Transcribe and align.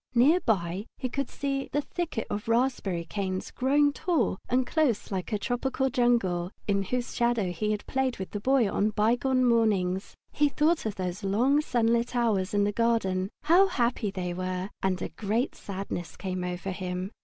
Near 0.15 0.39
by 0.39 0.87
he 0.97 1.09
could 1.09 1.29
see 1.29 1.69
the 1.71 1.81
thicket 1.81 2.25
of 2.31 2.47
raspberry 2.47 3.05
canes, 3.05 3.51
growing 3.51 3.93
tall 3.93 4.39
and 4.49 4.65
close 4.65 5.11
like 5.11 5.31
a 5.31 5.37
tropical 5.37 5.91
jungle, 5.91 6.49
in 6.67 6.81
whose 6.81 7.13
shadow 7.15 7.51
he 7.51 7.69
had 7.69 7.85
played 7.85 8.17
with 8.17 8.31
the 8.31 8.39
Boy 8.39 8.67
on 8.67 8.89
bygone 8.89 9.45
mornings. 9.45 10.15
He 10.31 10.49
thought 10.49 10.87
of 10.87 10.95
those 10.95 11.23
long 11.23 11.61
sunlit 11.61 12.15
hours 12.15 12.55
in 12.55 12.63
the 12.63 12.71
garden 12.71 13.29
how 13.43 13.67
happy 13.67 14.09
they 14.09 14.33
were 14.33 14.71
and 14.81 14.99
a 15.03 15.09
great 15.09 15.53
sadness 15.53 16.17
came 16.17 16.43
over 16.43 16.71
him. 16.71 17.11